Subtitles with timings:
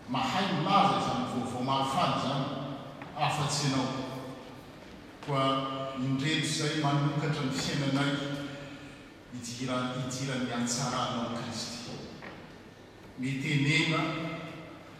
[0.09, 2.43] mahay o laza zany vaovao maro faly zany
[3.25, 3.87] afa-tsy anao
[5.25, 5.43] koa
[6.05, 8.11] indreto izay manokatra ny fiainanay
[9.37, 11.82] idira idirany antsarana an' kristy
[13.23, 13.99] mitenena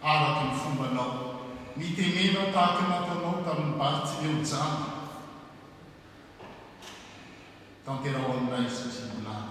[0.02, 5.12] avaky ny fomba nao mitenenao taky anataonao taminybaritsy eojano
[7.86, 9.42] tanterao amina isasimonaa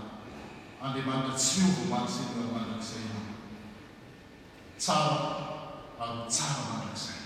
[0.84, 3.24] andriamanitra tsy ovo makisina mandrakizaynao
[4.82, 5.16] tsara
[6.04, 7.16] ary tsara mandrakzay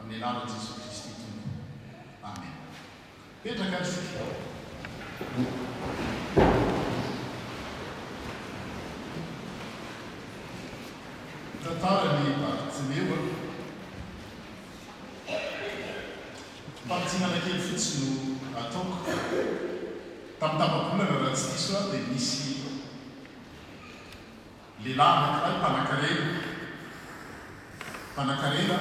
[0.00, 1.26] amin'ny anarani jesoa kristy to
[2.28, 3.78] amenpetraka
[11.84, 13.18] arany papitineoa
[16.88, 18.10] papitinanakely fotsi no
[18.60, 18.96] ataoko
[20.40, 22.42] tami'tamakolana rahatsisoa dia misy
[24.84, 26.26] lehlayy mpanankarena
[28.12, 28.76] mpanankarena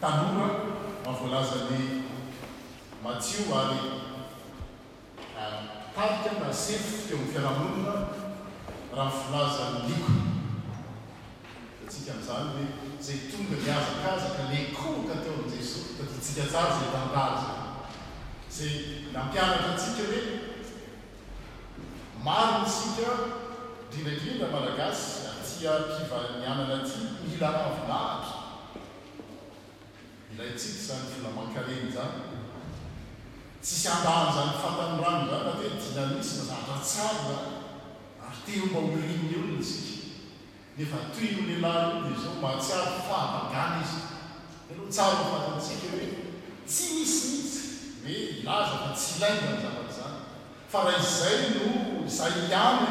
[0.00, 0.46] talona
[1.04, 1.80] mahavolazanny
[3.04, 3.80] matio ary
[5.40, 5.56] ah,
[5.94, 7.94] tarika asefy teo amin'ny fiarahhonina
[8.96, 10.19] raha folaza nniko
[12.14, 17.56] an'zany hoe zay tonga niazakazaka la koka ateo amin jesos fa dikaz l mnaa
[18.56, 18.74] zay
[19.14, 20.22] nampianaka tsika hoe
[22.24, 23.08] maro ny sika
[23.92, 25.06] dilagila malagasy
[25.40, 26.96] atiapiva nianana ti
[27.28, 28.30] mila avilahata
[30.30, 32.20] milayntsika zanyna mankareny zany
[33.62, 37.36] tsisyandaanzany fantanyranoana dinmisy mazatratsara
[38.26, 39.99] ary tehomba orinny olonysika
[40.80, 44.00] nefa toyno lalahynla zao mba tsy avo fahabagana izy
[44.70, 46.08] aloha tsy aroafagantsika hoe
[46.70, 47.62] tsy isy isy
[48.04, 50.16] hoe laza fa tsy ilayna ny zavan zany
[50.72, 51.64] fa raha izay no
[52.16, 52.86] za iany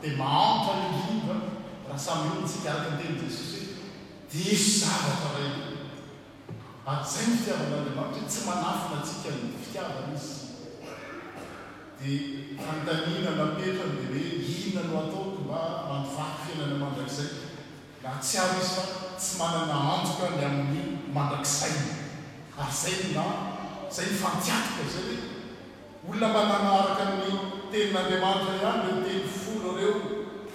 [0.00, 1.36] dia mahanta ly lira
[1.86, 3.82] raha samyontsika aty nteny jesosy hoe
[4.30, 5.70] di sy zavata raha o
[6.94, 10.34] aji ny fitiavan'anilamanitra h tsy manafina antsika m fitiavana izy
[11.98, 14.04] dia antanina napetra nly
[18.30, 18.82] sy arizy fa
[19.18, 21.98] tsy manana anjoka ny amin'ny manraksaina
[22.62, 23.24] ary zay nila
[23.94, 25.18] zay nyfantiatikazay
[26.02, 27.24] hoe olona mananraka ny
[27.72, 29.92] tenin'andriamanitra hany leteny folo ireo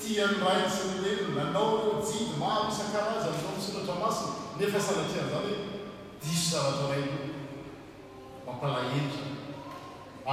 [0.01, 5.67] tiany raitsy nleny manao reo jiy maro isankaraza ninao misolatramasina nefa salatihanzany hoe
[6.23, 7.07] diso zava-tao hain
[8.47, 9.23] mampalaenra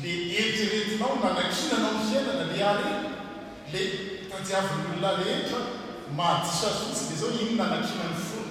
[0.00, 3.04] le etiretinao nanatrinanao ny fianana le areny
[3.72, 3.80] le
[4.30, 5.58] tajiavanyolonale heta
[6.16, 8.50] mahadisazotsy di zao iny nanatrinany folo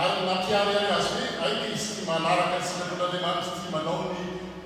[0.00, 4.22] ary napiary any azy hoe aike izy ty malaraka sinaton' anleananytimanao ly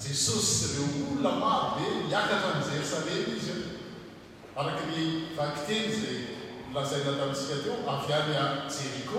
[0.00, 3.54] jesosy re olona mabe miakatra aminzay salely izy
[4.58, 5.00] araky ny
[5.38, 6.12] rakteny za
[6.74, 8.32] lazainatamitsika teo avy any
[8.74, 9.18] jérico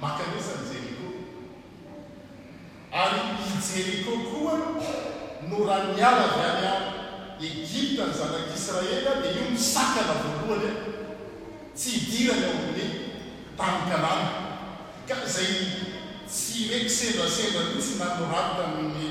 [0.00, 1.08] maka mosanny jericho
[2.92, 4.56] ary ni jericho koa
[5.48, 6.74] no ra niara vy any a
[7.40, 10.74] egypta ny zanak'israela dia io misakana voalohany a
[11.76, 12.84] tsy hidira zao le
[13.56, 14.26] tanika alany
[15.08, 15.52] ka zay
[16.28, 19.08] tsy reky sevaseva mihisy nanorattanny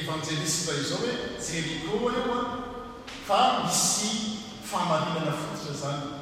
[0.00, 1.12] evangelisfa izao hoe
[1.44, 2.40] jericho eo a
[3.26, 4.10] fa misy
[4.70, 6.21] famalinana fotsina zany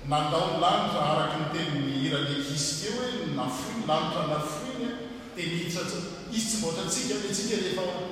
[0.10, 4.92] nandao lanitra araky nteni nihiranle viske hoe nnafoiny lanitra nafoinya
[5.36, 5.96] di niditra ts
[6.36, 8.12] izy tsy voatratsika metsika lefa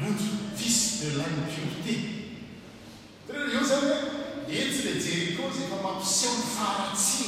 [0.00, 1.94] motso disydelayny koo ty
[3.26, 3.96] traeo zany
[4.48, 7.26] e etsy lejerykao zay fa mampisehon faratsi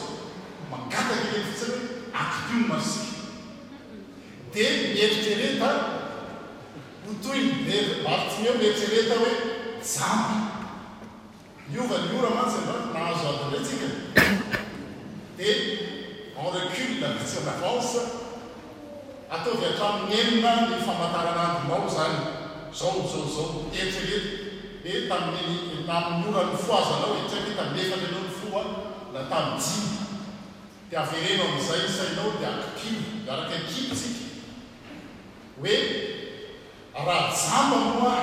[0.71, 1.79] mangataka etits hoe
[2.21, 3.01] atikno masi
[4.53, 4.69] dia
[5.03, 5.69] eritereta
[7.09, 9.31] otoyy de masotsineo eriterehta hoe
[9.93, 10.52] jamba
[11.71, 13.87] miova nora mantsy baraka nahazo adandray tsika
[15.37, 15.53] dia
[16.39, 18.01] en recule dapitsynavanse
[19.35, 22.19] atao vytaminy enina le famantarana onao zany
[22.79, 24.25] zaozao zao mitehitra net
[24.89, 25.55] e tamin'ny
[25.87, 28.63] namnora ny fo aza nao etraiky ta nefaka ianao ny foa
[29.13, 29.79] la tamitsy
[30.89, 34.23] tiaverena amizay sainao dia akikio baraka kilytsika
[35.59, 35.75] hoe
[36.95, 38.15] rahajamanoa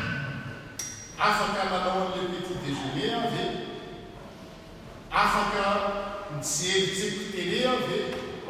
[1.28, 3.42] afaka nanaoanle meti dégené a de
[5.20, 5.62] afaka
[6.40, 7.98] mijelytsik ele a de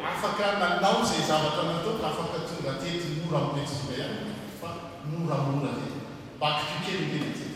[0.09, 4.69] afaka nanao zay zavata amina tao afaka tonga tety no rahahonety ba any fa
[5.09, 5.93] no rahonona zay
[6.41, 7.52] baki pikely melty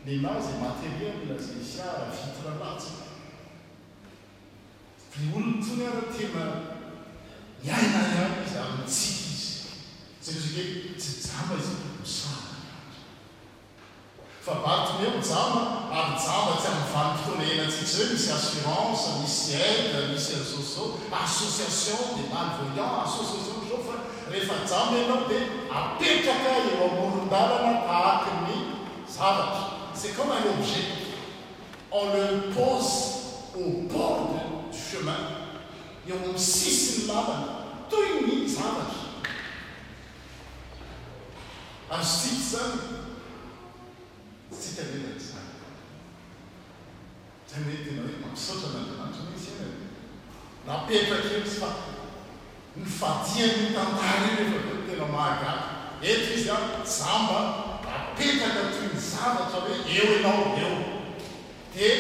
[0.06, 2.92] le la iza materemila zay fiara vitralatsy
[5.16, 6.44] dolony tony ara tena
[7.66, 9.08] iay na ia izy ami'tsi
[10.26, 12.30] izy azakeoe tsy zava izy misa
[14.56, 20.86] vat melo zama azamatsy avanktolenatsi z misy assurançe misy ata misy azoçao
[21.24, 23.96] association de avoian a association jofa
[24.32, 25.40] rehefa zam menao be
[25.80, 28.58] apetraka e amorndaranapaky n mi
[29.16, 29.62] zavata
[30.00, 30.90] se com objet
[32.00, 32.94] ale posy
[33.62, 33.64] a
[33.94, 35.24] borde do chemin
[36.08, 37.36] eu misisy lava
[37.90, 38.98] to mi zavatr
[41.96, 42.72] ajostit san
[44.52, 45.54] tsika menan zany
[47.54, 49.74] hoe tena hoe mampisaotra n'andanantransyn
[50.68, 51.70] napetraka eo sy fa
[52.78, 55.64] ny fadianyntantara in efate tena mahagata
[56.12, 56.60] ety izy a
[57.00, 57.40] zamba
[57.96, 60.72] apetraka tia ny zavatra hoe eo elao eo
[61.74, 61.92] dia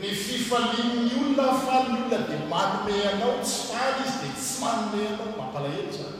[0.00, 5.04] ny fifalin'ny olona hfa ny olona dia malomey anao tsy fa izy dia tsy malomey
[5.10, 6.19] anao mampalahelo zany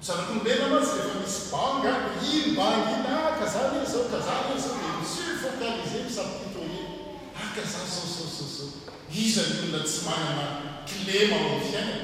[0.00, 1.92] mizanako nilena nazy ka misy banga
[2.24, 6.80] iny bainaka zany i zao ka zany i zao di m surfocalisé misamyfitoe
[7.44, 8.70] aka za zao zao zao zao
[9.24, 10.44] izanny olona tsy manana
[10.88, 11.96] klemaaafiaina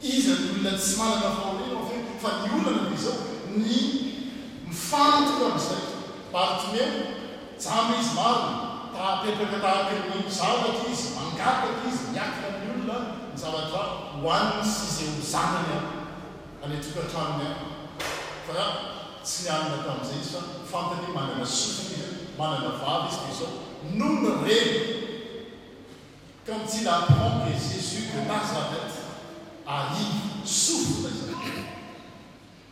[0.00, 3.20] iza nny olona tsy manana faoenn fa ny olana izao
[3.66, 3.78] ny
[4.68, 5.84] mifantoko amizay
[6.32, 6.92] batimen
[7.62, 8.63] jam izy marona
[8.94, 9.90] petakatraka
[10.26, 12.98] lzavaa izy angat izy miakiy amin'ny olona
[13.32, 13.82] mizavatra
[14.22, 15.76] oany syzaozanany a
[16.64, 17.52] anytokatraniny
[18.58, 18.60] a
[19.24, 20.20] tsy nanna tamizay
[20.64, 23.50] afantany manana soimanana vavy izy dizao
[23.98, 24.08] no
[24.46, 24.66] rey
[26.46, 28.62] canilaombeesuaza
[29.76, 30.06] aiy
[30.46, 30.86] sof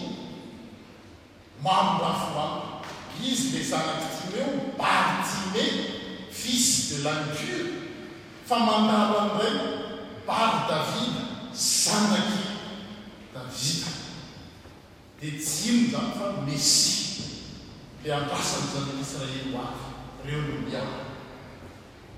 [1.64, 2.80] mamylafoa
[3.30, 4.48] izy le zanaky tieo
[4.78, 5.64] bary ti he
[6.30, 7.58] fisy de lande
[8.48, 9.50] fa manaro an oe
[10.26, 11.14] bary david
[11.54, 12.42] zanaky
[13.34, 13.84] david
[15.20, 17.24] di tsy mo zany fa messie
[18.02, 19.74] di apasanyzanaisrael oay
[20.24, 21.07] reo nomya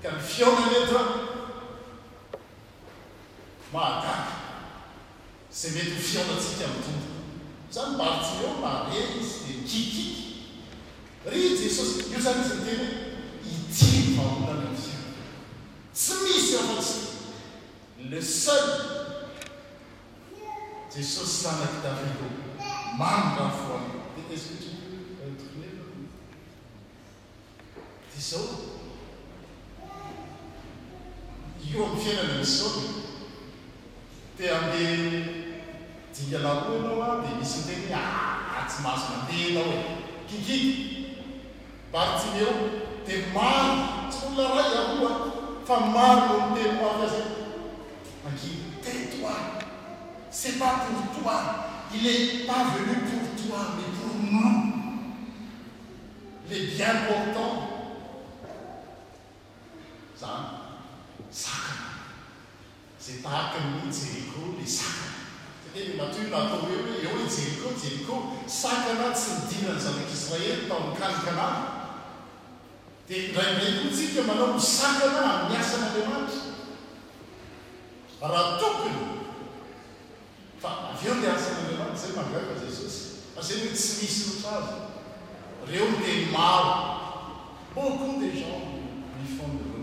[0.01, 1.01] ka ny fiona ny eta
[3.73, 4.23] mahakak
[5.53, 7.01] sa mety ny fionatsika miin
[7.73, 8.23] zany mart
[8.89, 10.05] maesy deki
[11.29, 12.77] ry jesosy io zany s ten hoe
[13.45, 15.05] itiy ahonana n fina
[15.93, 16.91] tsy misy as
[18.09, 18.69] le seul
[20.89, 23.53] jesosy sanakdkmandao
[31.79, 32.81] o am fiainana misy zao
[34.37, 35.25] te ame
[36.13, 39.83] dikalaho anaoa de misy teny atsy ah, mazomatenao e.
[40.29, 40.59] kiki
[41.93, 42.51] batinyo
[43.05, 43.75] de maro
[44.25, 45.13] ona ra aloa
[45.67, 47.21] fa maro mtelaa za
[48.23, 48.51] maki
[48.83, 49.31] tetoi
[50.37, 51.41] cest pas pour toi
[51.95, 54.51] il est pas venui pourtoi le por ma
[56.49, 57.53] les bien important
[60.19, 60.60] zany
[61.31, 61.87] sakana
[62.99, 65.15] zay tahaky nny jericho la sakaa
[65.71, 68.15] nle matoylatao eo hoe e hoe jericho jéricho
[68.61, 71.63] sakana a tsy midinany zanak'israely tamin'nkaika anahy
[73.07, 76.39] dia ra eny kontsika manaoo sakana miasan'amrianantra
[78.19, 78.99] fa raha tokony
[80.61, 83.01] fa av eo nle asanyanriananitry zay mangaka jesosy
[83.39, 84.71] a zay hoe tsy misy sotr azy
[85.71, 86.75] reo denymaro
[87.73, 88.65] beauco de gens
[89.17, 89.70] my fon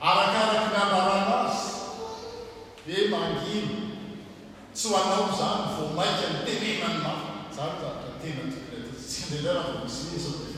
[0.07, 1.67] arakaraka nanaranazy
[2.87, 3.77] he manginy
[4.75, 7.11] tsy oanao zany vo maika ny tenena ny ma
[7.55, 7.89] zattra
[8.21, 10.57] tenasrm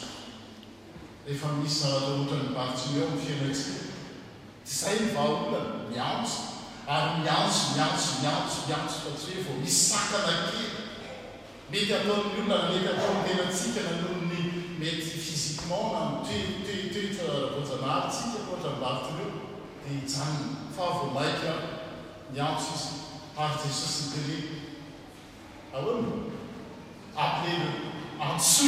[1.27, 3.79] ehefa mis oatrany barotin eo nfianatsika
[4.79, 5.59] zay nma ona
[5.91, 6.39] miantso
[6.95, 10.65] ary miantso miatso miato miatso fa tsy hoe vao mis sakanakey
[11.71, 14.37] mety ataoy olona a mety ataotenatsika nanony
[14.79, 19.29] mety fisikement mtoetioeitoeta vojanaharytsika oatra nbaritin eo
[19.91, 20.41] dia zany
[20.75, 21.51] fa vo maika
[22.33, 22.91] mianso izy
[23.37, 24.37] pardesosynytele
[25.75, 25.91] aho
[27.25, 27.69] apelo
[28.27, 28.65] anso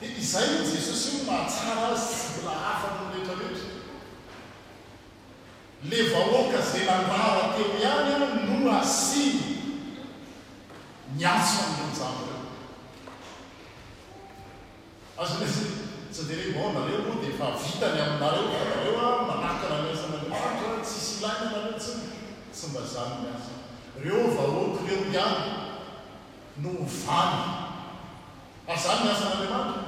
[0.00, 3.68] de izay ny jesosy no mahatsara azy tsy mbola hafannrehetrarehetra
[5.90, 9.36] le vahoaka zenamarateo ihany a no rasiny
[11.18, 12.46] miaso amlonjanoreo
[15.18, 15.48] azao
[16.16, 22.04] syderevaaonareo o di fa vitany amilareoareoa manaky raha miasan'andriamanitra tsisy laanareo tsyna
[22.58, 23.52] sy mba zany miasa
[24.02, 25.44] reo vahoaka reo iany
[26.62, 26.70] no
[27.02, 27.40] vany
[28.72, 29.87] azany miasanan'andriamanitra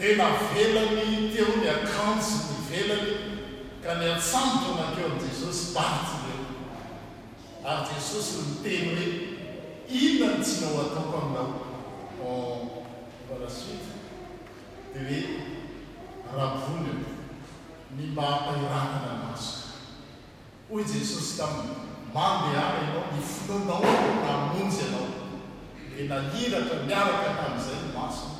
[0.00, 3.12] tena velany teo ny akanjo ny velany
[3.84, 6.38] ka ny atsanoto nateo amin'ni jesosy mahity neo
[7.68, 9.10] ary jesosy no niteny hoe
[9.92, 11.48] hitany tsynao ataoko aminao
[12.28, 13.94] a balasoefa
[14.94, 15.20] di hoe
[16.38, 17.10] rabony o
[17.96, 19.54] ny mahpaorakana maso
[20.74, 21.72] oy jesosy tami'ny
[22.16, 23.86] mande ahy ianao ny fononao
[24.32, 25.06] amonjy anao
[25.92, 28.39] dia naniraka miaraka tamin'izay ny masoy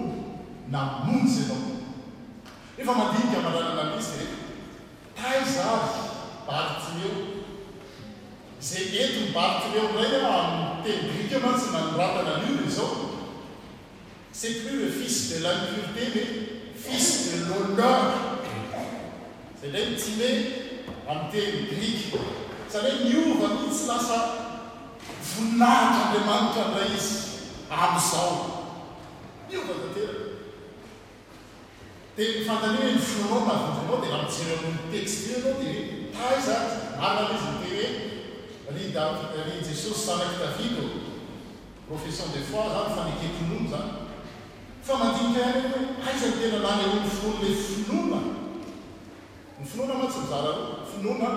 [0.72, 1.79] namonjy anao
[2.77, 4.27] rehefa mandinika malana ana kisye
[5.18, 6.01] taizazy
[6.46, 7.12] baritieo
[8.68, 12.90] zay eti ny baritineo ray amin'nytenrikama sy nanoratana lir zao
[14.38, 16.25] c'est plus le fils de la livurté le
[16.83, 18.03] fils de loneur
[19.61, 20.65] zay day time
[21.09, 22.14] amteny iky
[22.70, 24.18] zare niova tsy lasa
[25.22, 27.20] voinana andrimanitra nray izy
[27.70, 28.33] amizao
[29.53, 30.14] iofatatera
[32.16, 35.83] tenfantanye ny filonao navvonao dia rahjery amin'ny texte i anao dia
[36.29, 36.70] aizany
[37.01, 37.96] maramizy nteeny
[38.77, 39.09] li e.
[39.44, 40.83] dli jesosy sanaftahiko
[41.88, 43.88] professon de fois zany fa neketinono zany
[44.87, 45.70] fa mandiotrny
[46.09, 48.20] aizany tena lany lony fony le filoma
[49.59, 50.59] ny finoana ma tsy zarar
[50.92, 51.29] finona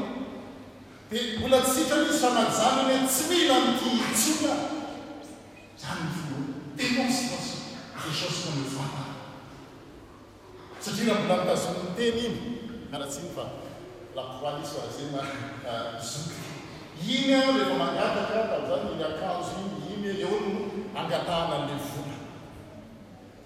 [1.10, 4.54] dia bolatsitran izy fanajanale tsy mila mtitsona
[5.82, 6.02] zany
[6.76, 7.56] nyvoloten staso
[8.04, 9.10] desasan vatan
[10.84, 12.36] satria na mbola ntazonyny teny iny
[12.90, 13.44] karahatsiny fa
[14.16, 15.20] lapoanizy faa zay ma
[15.70, 16.36] ah, zoky
[17.14, 20.50] iny a la mangataka azany iny akazo iny iny leo no
[21.00, 22.11] angatahana an'le vono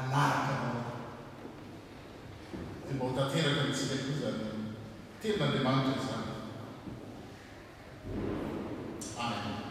[0.00, 0.82] anaraka nao
[2.86, 4.44] de mbahotateraka antsylayko zany
[5.20, 6.02] te mbanlea manita
[8.98, 9.69] zany